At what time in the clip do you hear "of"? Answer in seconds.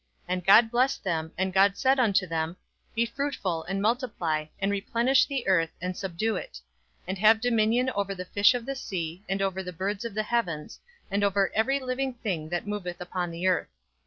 8.55-8.65, 10.03-10.15